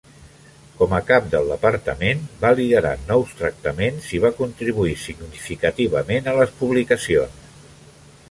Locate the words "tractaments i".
3.41-4.21